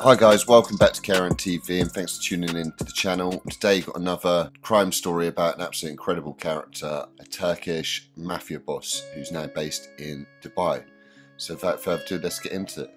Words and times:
Hi 0.00 0.14
guys, 0.14 0.46
welcome 0.46 0.76
back 0.76 0.92
to 0.92 1.02
Karen 1.02 1.34
TV 1.34 1.80
and 1.80 1.90
thanks 1.90 2.16
for 2.16 2.22
tuning 2.22 2.56
in 2.56 2.70
to 2.76 2.84
the 2.84 2.92
channel. 2.92 3.42
Today 3.50 3.80
got 3.80 3.96
another 3.96 4.48
crime 4.62 4.92
story 4.92 5.26
about 5.26 5.56
an 5.56 5.62
absolutely 5.62 5.94
incredible 5.94 6.34
character, 6.34 7.04
a 7.18 7.24
Turkish 7.24 8.08
mafia 8.16 8.60
boss 8.60 9.02
who's 9.12 9.32
now 9.32 9.48
based 9.48 9.88
in 9.98 10.24
Dubai. 10.40 10.84
So 11.36 11.54
without 11.54 11.82
further 11.82 12.04
ado, 12.04 12.20
let's 12.22 12.38
get 12.38 12.52
into 12.52 12.82
it. 12.82 12.94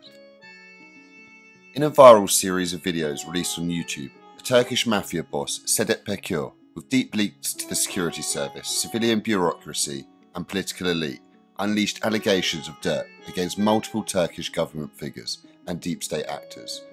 In 1.73 1.81
a 1.81 1.89
viral 1.89 2.29
series 2.29 2.71
of 2.71 2.83
videos 2.83 3.25
released 3.25 3.57
on 3.57 3.67
YouTube, 3.67 4.11
a 4.37 4.43
Turkish 4.43 4.85
mafia 4.85 5.23
boss, 5.23 5.61
Sedat 5.65 6.03
Peker, 6.03 6.53
with 6.75 6.89
deep 6.89 7.15
leaks 7.15 7.55
to 7.55 7.67
the 7.67 7.75
security 7.75 8.21
service, 8.21 8.67
civilian 8.67 9.21
bureaucracy 9.21 10.05
and 10.35 10.47
political 10.47 10.85
elite, 10.85 11.21
unleashed 11.57 12.05
allegations 12.05 12.67
of 12.67 12.79
dirt 12.81 13.07
against 13.27 13.57
multiple 13.57 14.03
Turkish 14.03 14.49
government 14.49 14.95
figures 14.95 15.39
and 15.65 15.81
deep 15.81 16.03
state 16.03 16.27
actors. 16.27 16.83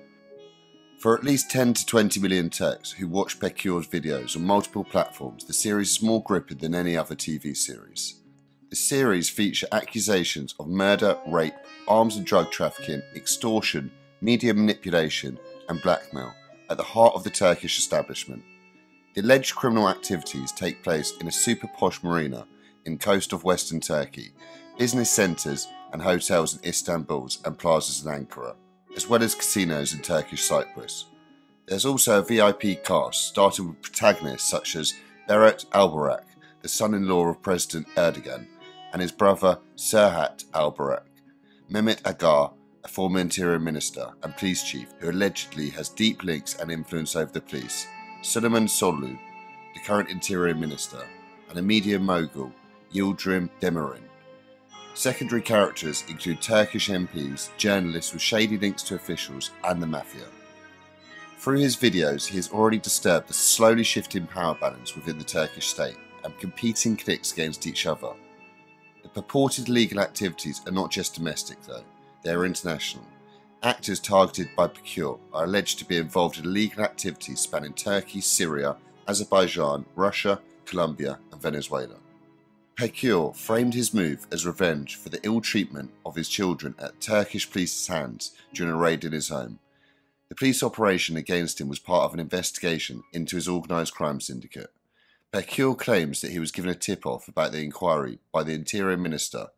For 0.98 1.16
at 1.16 1.22
least 1.22 1.48
10 1.52 1.74
to 1.74 1.86
20 1.86 2.18
million 2.18 2.50
Turks 2.50 2.90
who 2.90 3.06
watch 3.06 3.38
Peker's 3.38 3.86
videos 3.86 4.34
on 4.34 4.44
multiple 4.44 4.82
platforms, 4.82 5.44
the 5.44 5.52
series 5.52 5.92
is 5.92 6.02
more 6.02 6.20
gripping 6.24 6.58
than 6.58 6.74
any 6.74 6.96
other 6.96 7.14
TV 7.14 7.56
series. 7.56 8.16
The 8.70 8.74
series 8.74 9.30
feature 9.30 9.68
accusations 9.70 10.56
of 10.58 10.66
murder, 10.66 11.16
rape, 11.28 11.54
arms 11.86 12.16
and 12.16 12.26
drug 12.26 12.50
trafficking, 12.50 13.02
extortion, 13.14 13.92
media 14.20 14.52
manipulation, 14.52 15.38
and 15.68 15.80
blackmail 15.82 16.32
at 16.68 16.76
the 16.76 16.82
heart 16.82 17.14
of 17.14 17.22
the 17.22 17.30
Turkish 17.30 17.78
establishment. 17.78 18.42
The 19.14 19.20
alleged 19.20 19.54
criminal 19.54 19.88
activities 19.88 20.50
take 20.50 20.82
place 20.82 21.12
in 21.20 21.28
a 21.28 21.32
super 21.32 21.68
posh 21.68 22.02
marina 22.02 22.44
in 22.86 22.98
coast 22.98 23.32
of 23.32 23.44
western 23.44 23.78
Turkey, 23.78 24.32
business 24.76 25.12
centres 25.12 25.68
and 25.92 26.02
hotels 26.02 26.56
in 26.56 26.68
Istanbul 26.68 27.28
and 27.44 27.56
plazas 27.56 28.04
in 28.04 28.12
Ankara 28.12 28.56
as 28.98 29.08
well 29.08 29.22
as 29.22 29.36
casinos 29.36 29.94
in 29.94 30.00
Turkish 30.00 30.42
Cyprus. 30.42 31.04
There's 31.66 31.84
also 31.86 32.18
a 32.18 32.24
VIP 32.24 32.82
cast, 32.82 33.28
starting 33.28 33.68
with 33.68 33.80
protagonists 33.80 34.50
such 34.50 34.74
as 34.74 34.94
Berat 35.28 35.66
Albayrak, 35.66 36.24
the 36.62 36.68
son-in-law 36.68 37.28
of 37.28 37.40
President 37.40 37.86
Erdogan, 37.94 38.48
and 38.92 39.00
his 39.00 39.12
brother 39.12 39.60
Serhat 39.76 40.46
Albayrak, 40.46 41.04
Mehmet 41.70 42.00
Agar, 42.04 42.50
a 42.82 42.88
former 42.88 43.20
interior 43.20 43.60
minister 43.60 44.08
and 44.24 44.36
police 44.36 44.64
chief 44.64 44.88
who 44.98 45.12
allegedly 45.12 45.70
has 45.70 45.90
deep 45.90 46.24
links 46.24 46.58
and 46.58 46.72
influence 46.72 47.14
over 47.14 47.30
the 47.30 47.40
police, 47.40 47.86
Süleyman 48.22 48.66
Soylu, 48.66 49.16
the 49.74 49.80
current 49.86 50.10
interior 50.10 50.56
minister, 50.56 51.06
and 51.50 51.56
a 51.56 51.62
media 51.62 52.00
mogul, 52.00 52.52
Yildirim 52.92 53.48
Demirel. 53.60 54.07
Secondary 54.98 55.40
characters 55.40 56.02
include 56.08 56.42
Turkish 56.42 56.88
MPs, 56.88 57.56
journalists 57.56 58.12
with 58.12 58.20
shady 58.20 58.58
links 58.58 58.82
to 58.82 58.96
officials, 58.96 59.52
and 59.62 59.80
the 59.80 59.86
mafia. 59.86 60.24
Through 61.36 61.58
his 61.58 61.76
videos, 61.76 62.26
he 62.26 62.34
has 62.34 62.50
already 62.50 62.78
disturbed 62.78 63.28
the 63.28 63.32
slowly 63.32 63.84
shifting 63.84 64.26
power 64.26 64.56
balance 64.60 64.96
within 64.96 65.16
the 65.16 65.24
Turkish 65.24 65.68
state 65.68 65.96
and 66.24 66.36
competing 66.40 66.96
cliques 66.96 67.32
against 67.32 67.64
each 67.64 67.86
other. 67.86 68.10
The 69.04 69.08
purported 69.10 69.68
legal 69.68 70.00
activities 70.00 70.62
are 70.66 70.72
not 70.72 70.90
just 70.90 71.14
domestic, 71.14 71.62
though, 71.62 71.84
they 72.24 72.32
are 72.32 72.44
international. 72.44 73.04
Actors 73.62 74.00
targeted 74.00 74.48
by 74.56 74.66
Peker 74.66 75.16
are 75.32 75.44
alleged 75.44 75.78
to 75.78 75.84
be 75.84 75.98
involved 75.98 76.38
in 76.38 76.44
illegal 76.44 76.82
activities 76.82 77.38
spanning 77.38 77.74
Turkey, 77.74 78.20
Syria, 78.20 78.74
Azerbaijan, 79.06 79.84
Russia, 79.94 80.40
Colombia, 80.64 81.20
and 81.30 81.40
Venezuela. 81.40 81.94
Peker 82.78 83.34
framed 83.34 83.74
his 83.74 83.92
move 83.92 84.28
as 84.30 84.46
revenge 84.46 84.94
for 84.94 85.08
the 85.08 85.18
ill 85.24 85.40
treatment 85.40 85.90
of 86.06 86.14
his 86.14 86.28
children 86.28 86.76
at 86.78 87.00
Turkish 87.00 87.50
police's 87.50 87.88
hands 87.88 88.36
during 88.54 88.72
a 88.72 88.76
raid 88.76 89.02
in 89.02 89.10
his 89.10 89.30
home. 89.30 89.58
The 90.28 90.36
police 90.36 90.62
operation 90.62 91.16
against 91.16 91.60
him 91.60 91.68
was 91.68 91.80
part 91.80 92.04
of 92.04 92.14
an 92.14 92.20
investigation 92.20 93.02
into 93.12 93.34
his 93.34 93.48
organised 93.48 93.94
crime 93.94 94.20
syndicate. 94.20 94.70
Peker 95.32 95.76
claims 95.76 96.20
that 96.20 96.30
he 96.30 96.38
was 96.38 96.52
given 96.52 96.70
a 96.70 96.74
tip 96.76 97.04
off 97.04 97.26
about 97.26 97.50
the 97.50 97.64
inquiry 97.64 98.20
by 98.32 98.44
the 98.44 98.54
Interior 98.54 98.96
Minister, 98.96 99.48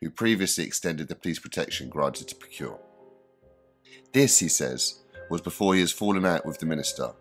who 0.00 0.08
previously 0.08 0.64
extended 0.64 1.08
the 1.08 1.14
police 1.14 1.38
protection 1.38 1.90
granted 1.90 2.28
to 2.28 2.34
Peker. 2.34 2.78
This, 4.14 4.38
he 4.38 4.48
says, 4.48 5.00
was 5.28 5.42
before 5.42 5.74
he 5.74 5.80
has 5.82 5.92
fallen 5.92 6.24
out 6.24 6.46
with 6.46 6.60
the 6.60 6.66
minister. 6.66 7.12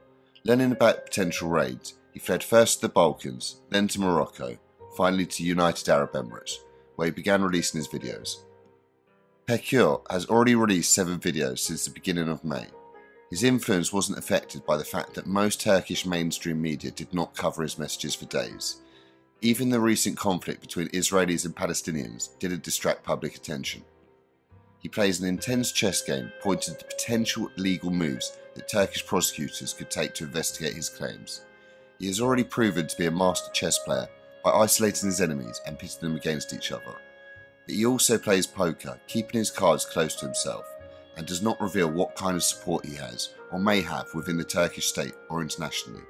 Learning 0.45 0.71
about 0.71 1.05
potential 1.05 1.49
raids, 1.49 1.95
he 2.13 2.19
fled 2.19 2.45
first 2.45 2.79
to 2.79 2.87
the 2.87 2.93
Balkans, 2.93 3.59
then 3.69 3.89
to 3.89 3.99
Morocco, 3.99 4.57
finally 4.95 5.25
to 5.25 5.43
United 5.43 5.89
Arab 5.89 6.13
Emirates, 6.13 6.57
where 6.95 7.07
he 7.07 7.11
began 7.11 7.41
releasing 7.41 7.79
his 7.79 7.87
videos. 7.87 8.37
Peker 9.47 10.01
has 10.11 10.27
already 10.27 10.55
released 10.55 10.93
seven 10.93 11.19
videos 11.19 11.59
since 11.59 11.85
the 11.85 11.91
beginning 11.91 12.29
of 12.29 12.43
May. 12.43 12.67
His 13.29 13.43
influence 13.43 13.93
wasn't 13.93 14.17
affected 14.17 14.65
by 14.65 14.77
the 14.77 14.83
fact 14.83 15.13
that 15.13 15.27
most 15.27 15.61
Turkish 15.61 16.05
mainstream 16.05 16.61
media 16.61 16.91
did 16.91 17.13
not 17.13 17.35
cover 17.35 17.63
his 17.63 17.77
messages 17.77 18.15
for 18.15 18.25
days. 18.25 18.81
Even 19.41 19.69
the 19.69 19.79
recent 19.79 20.17
conflict 20.17 20.61
between 20.61 20.89
Israelis 20.89 21.45
and 21.45 21.55
Palestinians 21.55 22.37
didn't 22.39 22.63
distract 22.63 23.03
public 23.03 23.35
attention. 23.35 23.83
He 24.79 24.89
plays 24.89 25.19
an 25.19 25.27
intense 25.27 25.71
chess 25.71 26.01
game 26.01 26.31
pointing 26.41 26.75
to 26.75 26.85
potential 26.85 27.49
legal 27.55 27.91
moves 27.91 28.37
that 28.55 28.69
Turkish 28.69 29.05
prosecutors 29.05 29.73
could 29.73 29.89
take 29.89 30.13
to 30.15 30.25
investigate 30.25 30.73
his 30.73 30.89
claims. 30.89 31.41
He 31.99 32.07
has 32.07 32.21
already 32.21 32.43
proven 32.43 32.87
to 32.87 32.97
be 32.97 33.05
a 33.05 33.11
master 33.11 33.51
chess 33.51 33.77
player 33.79 34.07
by 34.43 34.51
isolating 34.51 35.07
his 35.07 35.21
enemies 35.21 35.61
and 35.65 35.77
pitting 35.77 36.01
them 36.01 36.15
against 36.15 36.53
each 36.53 36.71
other. 36.71 36.95
But 37.65 37.75
he 37.75 37.85
also 37.85 38.17
plays 38.17 38.47
poker, 38.47 38.99
keeping 39.07 39.39
his 39.39 39.51
cards 39.51 39.85
close 39.85 40.15
to 40.15 40.25
himself, 40.25 40.65
and 41.17 41.27
does 41.27 41.41
not 41.41 41.59
reveal 41.59 41.89
what 41.89 42.15
kind 42.15 42.35
of 42.35 42.43
support 42.43 42.85
he 42.85 42.95
has 42.95 43.33
or 43.51 43.59
may 43.59 43.81
have 43.81 44.07
within 44.13 44.37
the 44.37 44.43
Turkish 44.43 44.87
state 44.87 45.13
or 45.29 45.41
internationally. 45.41 46.01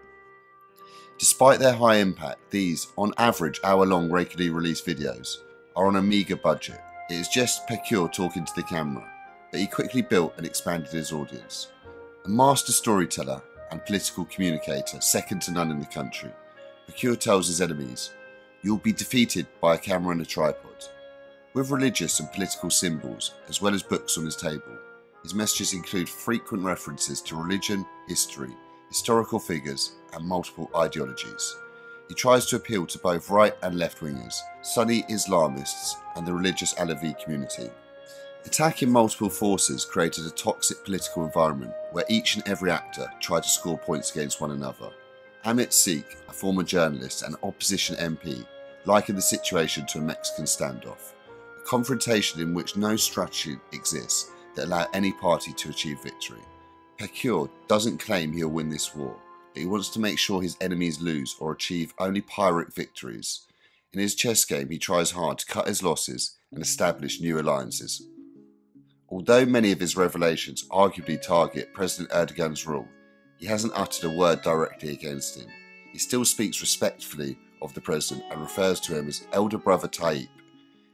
Despite 1.17 1.59
their 1.59 1.73
high 1.73 1.97
impact, 1.97 2.49
these, 2.49 2.87
on 2.97 3.13
average 3.17 3.59
hour 3.63 3.85
long 3.85 4.09
regularly 4.09 4.51
released 4.51 4.85
videos, 4.85 5.39
are 5.75 5.87
on 5.87 5.97
a 5.97 6.01
meagre 6.01 6.35
budget. 6.35 6.79
It 7.09 7.15
is 7.15 7.27
just 7.27 7.67
Peker 7.67 8.11
talking 8.11 8.45
to 8.45 8.55
the 8.55 8.63
camera, 8.63 9.05
but 9.51 9.59
he 9.59 9.67
quickly 9.67 10.01
built 10.01 10.33
and 10.37 10.45
expanded 10.45 10.91
his 10.91 11.11
audience. 11.11 11.71
A 12.25 12.29
master 12.29 12.71
storyteller 12.71 13.41
and 13.71 13.83
political 13.85 14.25
communicator, 14.25 15.01
second 15.01 15.41
to 15.43 15.51
none 15.51 15.71
in 15.71 15.79
the 15.79 15.85
country, 15.85 16.31
Peker 16.89 17.19
tells 17.19 17.47
his 17.47 17.61
enemies 17.61 18.11
You'll 18.61 18.77
be 18.77 18.91
defeated 18.91 19.47
by 19.61 19.75
a 19.75 19.77
camera 19.77 20.11
and 20.11 20.21
a 20.21 20.25
tripod. 20.25 20.83
With 21.53 21.71
religious 21.71 22.19
and 22.19 22.31
political 22.31 22.69
symbols, 22.69 23.33
as 23.47 23.61
well 23.61 23.73
as 23.73 23.81
books 23.81 24.17
on 24.17 24.25
his 24.25 24.35
table, 24.35 24.77
his 25.23 25.33
messages 25.33 25.73
include 25.73 26.09
frequent 26.09 26.63
references 26.63 27.21
to 27.21 27.35
religion, 27.35 27.85
history, 28.07 28.55
historical 28.89 29.39
figures, 29.39 29.93
and 30.13 30.25
multiple 30.25 30.69
ideologies. 30.75 31.55
He 32.09 32.15
tries 32.15 32.47
to 32.47 32.55
appeal 32.55 32.85
to 32.87 32.99
both 32.99 33.29
right 33.29 33.55
and 33.61 33.77
left 33.77 33.99
wingers, 33.99 34.39
Sunni 34.61 35.03
Islamists, 35.03 35.93
and 36.15 36.27
the 36.27 36.33
religious 36.33 36.73
Alevi 36.73 37.13
community. 37.23 37.69
Attacking 38.45 38.89
multiple 38.89 39.29
forces 39.29 39.85
created 39.85 40.25
a 40.25 40.31
toxic 40.31 40.83
political 40.83 41.23
environment 41.25 41.73
where 41.91 42.05
each 42.09 42.35
and 42.35 42.47
every 42.47 42.71
actor 42.71 43.07
tried 43.19 43.43
to 43.43 43.49
score 43.49 43.77
points 43.77 44.11
against 44.11 44.41
one 44.41 44.51
another. 44.51 44.89
Ahmet 45.45 45.71
Şık, 45.71 46.03
a 46.27 46.33
former 46.33 46.65
journalist 46.65 47.23
and 47.23 47.35
opposition 47.43 47.97
MP, 47.97 48.45
likened 48.85 49.17
the 49.17 49.21
situation 49.21 49.85
to 49.85 49.99
a 49.99 50.01
Mexican 50.01 50.45
standoff, 50.45 51.13
a 51.57 51.63
confrontation 51.65 52.41
in 52.41 52.53
which 52.53 52.75
no 52.75 52.97
strategy 52.97 53.57
exists 53.71 54.31
that 54.55 54.65
allow 54.65 54.85
any 54.93 55.13
party 55.13 55.53
to 55.53 55.69
achieve 55.69 56.03
victory. 56.03 56.41
Peker 56.97 57.49
doesn't 57.69 57.99
claim 57.99 58.33
he'll 58.33 58.49
win 58.49 58.69
this 58.69 58.93
war, 58.93 59.15
but 59.53 59.61
he 59.61 59.65
wants 59.65 59.87
to 59.89 60.01
make 60.01 60.19
sure 60.19 60.41
his 60.41 60.57
enemies 60.59 60.99
lose 60.99 61.37
or 61.39 61.53
achieve 61.53 61.93
only 61.99 62.21
Pyrrhic 62.21 62.73
victories. 62.73 63.47
In 63.93 64.01
his 64.01 64.15
chess 64.15 64.43
game, 64.43 64.69
he 64.69 64.77
tries 64.77 65.11
hard 65.11 65.37
to 65.37 65.45
cut 65.45 65.69
his 65.69 65.81
losses 65.81 66.37
and 66.51 66.61
establish 66.61 67.21
new 67.21 67.39
alliances. 67.39 68.03
Although 69.07 69.45
many 69.45 69.71
of 69.71 69.79
his 69.79 69.95
revelations 69.95 70.67
arguably 70.67 71.19
target 71.19 71.73
President 71.73 72.11
Erdogan's 72.11 72.67
rule, 72.67 72.89
he 73.39 73.47
hasn't 73.47 73.73
uttered 73.75 74.03
a 74.03 74.09
word 74.09 74.41
directly 74.41 74.89
against 74.89 75.39
him. 75.39 75.47
He 75.91 75.97
still 75.97 76.25
speaks 76.25 76.61
respectfully 76.61 77.37
of 77.61 77.73
the 77.73 77.81
president 77.81 78.25
and 78.31 78.41
refers 78.41 78.79
to 78.81 78.97
him 78.97 79.07
as 79.07 79.25
elder 79.31 79.57
brother 79.57 79.87
Tayyip. 79.87 80.27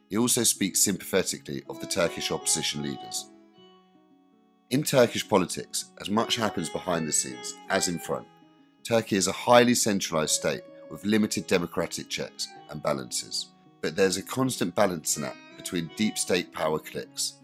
He 0.10 0.18
also 0.18 0.44
speaks 0.44 0.84
sympathetically 0.84 1.64
of 1.70 1.80
the 1.80 1.88
Turkish 1.88 2.32
opposition 2.32 2.84
leaders. 2.84 3.30
In 4.70 4.84
Turkish 4.84 5.28
politics, 5.28 5.86
as 6.00 6.10
much 6.10 6.36
happens 6.36 6.70
behind 6.70 7.08
the 7.08 7.12
scenes 7.12 7.56
as 7.70 7.88
in 7.88 8.00
front, 8.00 8.28
Turkey 8.84 9.16
is 9.16 9.28
a 9.28 9.32
highly 9.32 9.74
centralised 9.74 10.36
state 10.36 10.62
with 10.92 11.06
limited 11.06 11.48
democratic 11.48 12.10
checks 12.10 12.48
and 12.70 12.82
balances. 12.82 13.48
But 13.82 13.96
there's 13.96 14.18
a 14.18 14.24
constant 14.24 14.76
balancing 14.76 15.24
act 15.24 15.38
between 15.58 15.90
deep 15.96 16.18
state 16.18 16.54
power 16.54 16.78
cliques 16.78 17.40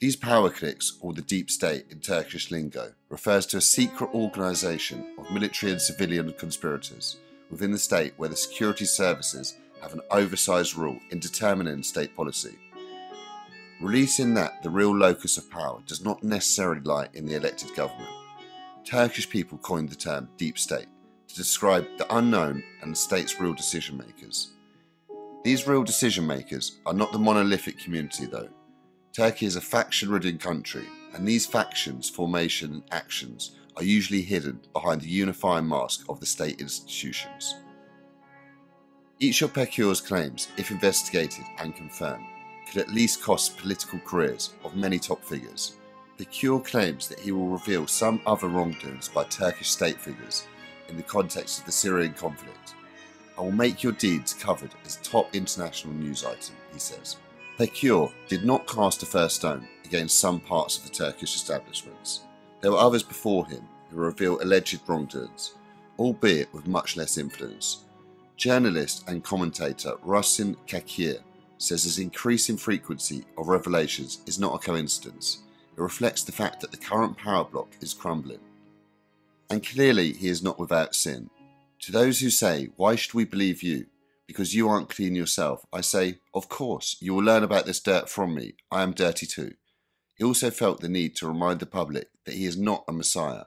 these 0.00 0.14
power 0.14 0.48
cliques, 0.48 0.96
or 1.00 1.12
the 1.12 1.22
deep 1.22 1.50
state 1.50 1.86
in 1.90 1.98
Turkish 1.98 2.50
lingo, 2.52 2.92
refers 3.08 3.46
to 3.46 3.56
a 3.56 3.60
secret 3.60 4.10
organisation 4.14 5.04
of 5.18 5.30
military 5.32 5.72
and 5.72 5.80
civilian 5.80 6.32
conspirators 6.34 7.18
within 7.50 7.72
the 7.72 7.78
state 7.78 8.12
where 8.16 8.28
the 8.28 8.36
security 8.36 8.84
services 8.84 9.56
have 9.82 9.92
an 9.92 10.00
oversized 10.10 10.76
role 10.76 10.98
in 11.10 11.18
determining 11.18 11.82
state 11.82 12.14
policy. 12.14 12.56
releasing 13.80 14.34
that 14.34 14.62
the 14.62 14.70
real 14.70 14.94
locus 14.94 15.38
of 15.38 15.50
power 15.50 15.80
does 15.86 16.04
not 16.04 16.22
necessarily 16.22 16.80
lie 16.82 17.08
in 17.14 17.26
the 17.26 17.36
elected 17.36 17.74
government. 17.74 18.10
Turkish 18.84 19.28
people 19.28 19.58
coined 19.58 19.88
the 19.88 19.94
term 19.94 20.28
deep 20.36 20.58
state 20.58 20.86
to 21.28 21.34
describe 21.36 21.86
the 21.96 22.16
unknown 22.16 22.62
and 22.82 22.92
the 22.92 22.96
state's 22.96 23.40
real 23.40 23.54
decision 23.54 23.96
makers. 23.96 24.50
These 25.44 25.68
real 25.68 25.84
decision 25.84 26.26
makers 26.26 26.78
are 26.86 26.94
not 26.94 27.12
the 27.12 27.18
monolithic 27.18 27.78
community, 27.78 28.26
though. 28.26 28.48
Turkey 29.12 29.46
is 29.46 29.56
a 29.56 29.60
faction 29.60 30.10
ridden 30.10 30.38
country, 30.38 30.84
and 31.14 31.26
these 31.26 31.46
factions, 31.46 32.08
formation, 32.08 32.72
and 32.72 32.82
actions 32.90 33.56
are 33.76 33.84
usually 33.84 34.22
hidden 34.22 34.60
behind 34.72 35.00
the 35.00 35.08
unifying 35.08 35.68
mask 35.68 36.04
of 36.08 36.20
the 36.20 36.26
state 36.26 36.60
institutions. 36.60 37.54
Each 39.20 39.42
of 39.42 39.52
Peker's 39.52 40.00
claims, 40.00 40.48
if 40.56 40.70
investigated 40.70 41.44
and 41.58 41.74
confirmed, 41.74 42.26
could 42.68 42.80
at 42.80 42.92
least 42.92 43.22
cost 43.22 43.56
political 43.56 43.98
careers 44.00 44.54
of 44.62 44.76
many 44.76 44.98
top 44.98 45.24
figures. 45.24 45.76
Peker 46.18 46.64
claims 46.64 47.08
that 47.08 47.20
he 47.20 47.32
will 47.32 47.48
reveal 47.48 47.86
some 47.86 48.20
other 48.26 48.48
wrongdoings 48.48 49.08
by 49.08 49.24
Turkish 49.24 49.70
state 49.70 50.00
figures 50.00 50.46
in 50.88 50.96
the 50.96 51.02
context 51.02 51.60
of 51.60 51.66
the 51.66 51.72
Syrian 51.72 52.12
conflict. 52.12 52.74
I 53.36 53.42
will 53.42 53.52
make 53.52 53.82
your 53.82 53.92
deeds 53.92 54.34
covered 54.34 54.74
as 54.84 54.96
top 54.96 55.34
international 55.34 55.94
news 55.94 56.24
item, 56.24 56.56
he 56.72 56.78
says. 56.78 57.16
Peker 57.58 58.12
did 58.28 58.44
not 58.44 58.68
cast 58.68 59.02
a 59.02 59.06
first 59.06 59.34
stone 59.36 59.66
against 59.84 60.20
some 60.20 60.38
parts 60.38 60.78
of 60.78 60.84
the 60.84 60.90
Turkish 60.90 61.34
establishments. 61.34 62.20
There 62.60 62.70
were 62.70 62.78
others 62.78 63.02
before 63.02 63.48
him 63.48 63.66
who 63.90 63.96
revealed 63.96 64.42
alleged 64.42 64.80
wrongdoings, 64.86 65.54
albeit 65.98 66.54
with 66.54 66.68
much 66.68 66.96
less 66.96 67.18
influence. 67.18 67.84
Journalist 68.36 69.08
and 69.08 69.24
commentator 69.24 69.94
Rasim 70.06 70.54
Kakir 70.68 71.18
says 71.56 71.82
his 71.82 71.98
increasing 71.98 72.56
frequency 72.56 73.24
of 73.36 73.48
revelations 73.48 74.20
is 74.26 74.38
not 74.38 74.54
a 74.54 74.64
coincidence. 74.64 75.38
It 75.76 75.80
reflects 75.80 76.22
the 76.22 76.30
fact 76.30 76.60
that 76.60 76.70
the 76.70 76.76
current 76.76 77.16
power 77.16 77.42
block 77.42 77.70
is 77.80 77.92
crumbling. 77.92 78.38
And 79.50 79.66
clearly, 79.66 80.12
he 80.12 80.28
is 80.28 80.44
not 80.44 80.60
without 80.60 80.94
sin. 80.94 81.28
To 81.80 81.90
those 81.90 82.20
who 82.20 82.30
say, 82.30 82.68
Why 82.76 82.94
should 82.94 83.14
we 83.14 83.24
believe 83.24 83.64
you? 83.64 83.86
Because 84.28 84.54
you 84.54 84.68
aren't 84.68 84.90
clean 84.90 85.16
yourself, 85.16 85.64
I 85.72 85.80
say, 85.80 86.18
Of 86.34 86.48
course, 86.48 86.96
you 87.00 87.14
will 87.14 87.24
learn 87.24 87.42
about 87.42 87.66
this 87.66 87.80
dirt 87.80 88.08
from 88.08 88.34
me. 88.34 88.54
I 88.70 88.82
am 88.82 88.92
dirty 88.92 89.26
too. 89.26 89.54
He 90.16 90.22
also 90.22 90.50
felt 90.50 90.80
the 90.80 90.88
need 90.88 91.16
to 91.16 91.26
remind 91.26 91.60
the 91.60 91.66
public 91.66 92.10
that 92.24 92.34
he 92.34 92.44
is 92.44 92.58
not 92.58 92.84
a 92.86 92.92
messiah. 92.92 93.44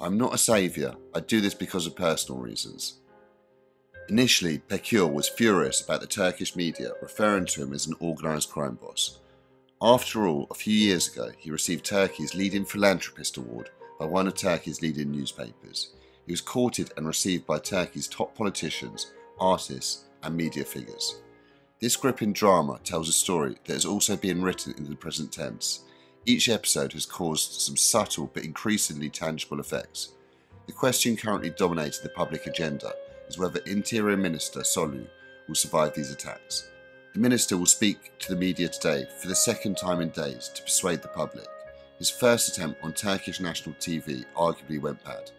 I'm 0.00 0.16
not 0.16 0.34
a 0.34 0.38
saviour. 0.38 0.94
I 1.14 1.20
do 1.20 1.40
this 1.40 1.54
because 1.54 1.86
of 1.86 1.96
personal 1.96 2.40
reasons. 2.40 3.00
Initially, 4.08 4.58
Peker 4.58 5.12
was 5.12 5.28
furious 5.28 5.80
about 5.80 6.00
the 6.00 6.06
Turkish 6.06 6.54
media 6.54 6.92
referring 7.00 7.46
to 7.46 7.62
him 7.62 7.72
as 7.72 7.86
an 7.86 7.94
organised 8.00 8.50
crime 8.50 8.78
boss. 8.80 9.18
After 9.80 10.26
all, 10.26 10.46
a 10.50 10.54
few 10.54 10.74
years 10.74 11.08
ago, 11.08 11.30
he 11.36 11.50
received 11.50 11.84
Turkey's 11.84 12.34
leading 12.34 12.64
philanthropist 12.64 13.36
award 13.36 13.70
by 13.98 14.04
one 14.04 14.28
of 14.28 14.34
Turkey's 14.34 14.82
leading 14.82 15.10
newspapers. 15.10 15.92
He 16.26 16.32
was 16.32 16.40
courted 16.40 16.92
and 16.96 17.06
received 17.06 17.46
by 17.46 17.58
Turkey's 17.58 18.06
top 18.06 18.36
politicians, 18.36 19.12
artists, 19.40 20.04
and 20.22 20.36
media 20.36 20.64
figures. 20.64 21.16
This 21.80 21.96
gripping 21.96 22.32
drama 22.32 22.78
tells 22.84 23.08
a 23.08 23.12
story 23.12 23.56
that 23.64 23.74
is 23.74 23.84
also 23.84 24.16
being 24.16 24.42
written 24.42 24.74
in 24.76 24.88
the 24.88 24.94
present 24.94 25.32
tense. 25.32 25.80
Each 26.24 26.48
episode 26.48 26.92
has 26.92 27.06
caused 27.06 27.60
some 27.60 27.76
subtle 27.76 28.30
but 28.32 28.44
increasingly 28.44 29.10
tangible 29.10 29.58
effects. 29.58 30.12
The 30.66 30.72
question 30.72 31.16
currently 31.16 31.50
dominating 31.50 32.04
the 32.04 32.10
public 32.10 32.46
agenda 32.46 32.92
is 33.26 33.36
whether 33.36 33.60
Interior 33.66 34.16
Minister 34.16 34.60
Soylu 34.60 35.08
will 35.48 35.56
survive 35.56 35.94
these 35.94 36.12
attacks. 36.12 36.70
The 37.14 37.20
minister 37.20 37.58
will 37.58 37.66
speak 37.66 38.16
to 38.20 38.32
the 38.32 38.40
media 38.40 38.68
today 38.68 39.06
for 39.20 39.26
the 39.26 39.34
second 39.34 39.76
time 39.76 40.00
in 40.00 40.10
days 40.10 40.50
to 40.54 40.62
persuade 40.62 41.02
the 41.02 41.08
public. 41.08 41.46
His 41.98 42.10
first 42.10 42.48
attempt 42.48 42.82
on 42.82 42.92
Turkish 42.92 43.40
national 43.40 43.74
TV 43.74 44.24
arguably 44.36 44.80
went 44.80 45.04
bad. 45.04 45.30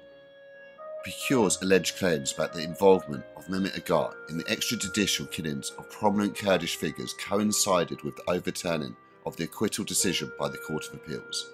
Peker's 1.04 1.62
alleged 1.62 1.98
claims 1.98 2.32
about 2.32 2.54
the 2.54 2.64
involvement 2.64 3.26
of 3.36 3.50
Mehmet 3.50 3.76
Agar 3.76 4.16
in 4.30 4.38
the 4.38 4.46
extrajudicial 4.46 5.30
killings 5.30 5.72
of 5.78 5.90
prominent 5.90 6.38
Kurdish 6.38 6.78
figures 6.78 7.14
coincided 7.20 8.02
with 8.04 8.16
the 8.16 8.30
overturning 8.32 8.96
of 9.26 9.36
the 9.36 9.44
acquittal 9.44 9.84
decision 9.84 10.32
by 10.40 10.48
the 10.48 10.58
Court 10.58 10.88
of 10.88 10.94
Appeals. 10.94 11.52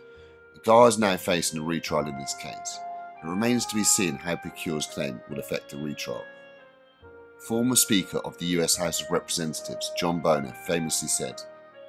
Agar 0.55 0.87
is 0.87 0.99
now 0.99 1.17
facing 1.17 1.59
a 1.59 1.63
retrial 1.63 2.05
in 2.05 2.17
this 2.19 2.35
case. 2.35 2.79
It 3.23 3.27
remains 3.27 3.65
to 3.65 3.75
be 3.75 3.83
seen 3.83 4.15
how 4.15 4.35
Peker's 4.35 4.85
claim 4.85 5.19
will 5.29 5.39
affect 5.39 5.71
the 5.71 5.77
retrial. 5.77 6.23
Former 7.47 7.75
Speaker 7.75 8.19
of 8.19 8.37
the 8.37 8.45
US 8.57 8.75
House 8.75 9.01
of 9.01 9.09
Representatives 9.09 9.91
John 9.97 10.19
Boehner 10.19 10.53
famously 10.67 11.07
said, 11.07 11.41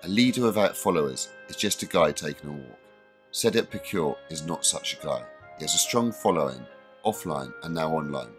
A 0.04 0.08
leader 0.08 0.42
without 0.42 0.78
followers 0.78 1.28
is 1.48 1.56
just 1.56 1.82
a 1.82 1.86
guy 1.86 2.12
taking 2.12 2.48
a 2.48 2.52
walk. 2.52 2.78
Sedat 3.32 3.66
Peker 3.66 4.16
is 4.30 4.46
not 4.46 4.64
such 4.64 4.94
a 4.94 5.04
guy. 5.04 5.22
He 5.58 5.64
has 5.64 5.74
a 5.74 5.78
strong 5.78 6.10
following, 6.10 6.64
offline 7.05 7.52
and 7.62 7.75
now 7.75 7.91
online, 7.91 8.32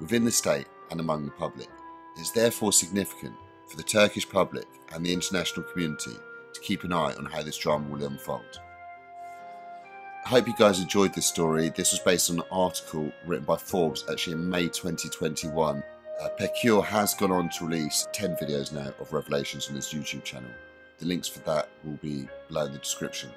within 0.00 0.24
the 0.24 0.30
state 0.30 0.66
and 0.90 1.00
among 1.00 1.24
the 1.24 1.32
public. 1.32 1.68
It 2.16 2.20
is 2.20 2.32
therefore 2.32 2.72
significant 2.72 3.34
for 3.68 3.76
the 3.76 3.82
Turkish 3.82 4.28
public 4.28 4.66
and 4.92 5.04
the 5.04 5.12
international 5.12 5.66
community 5.66 6.16
to 6.52 6.60
keep 6.60 6.84
an 6.84 6.92
eye 6.92 7.14
on 7.18 7.24
how 7.24 7.42
this 7.42 7.58
drama 7.58 7.88
will 7.88 8.04
unfold. 8.04 8.60
I 10.24 10.28
hope 10.28 10.46
you 10.46 10.54
guys 10.58 10.80
enjoyed 10.80 11.12
this 11.12 11.26
story. 11.26 11.68
This 11.68 11.92
was 11.92 12.00
based 12.00 12.30
on 12.30 12.38
an 12.38 12.46
article 12.50 13.12
written 13.26 13.44
by 13.44 13.56
Forbes 13.56 14.04
actually 14.10 14.34
in 14.34 14.48
May 14.48 14.68
2021. 14.68 15.82
Uh, 16.22 16.28
Peker 16.40 16.82
has 16.82 17.12
gone 17.12 17.32
on 17.32 17.50
to 17.50 17.66
release 17.66 18.08
10 18.12 18.36
videos 18.36 18.72
now 18.72 18.90
of 19.00 19.12
revelations 19.12 19.68
on 19.68 19.74
his 19.74 19.88
YouTube 19.88 20.24
channel. 20.24 20.50
The 20.98 21.06
links 21.06 21.28
for 21.28 21.40
that 21.40 21.68
will 21.82 21.98
be 22.00 22.26
below 22.48 22.66
in 22.66 22.72
the 22.72 22.78
description. 22.78 23.30